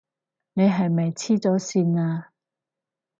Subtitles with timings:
[0.53, 2.31] 你係咪痴咗線啊？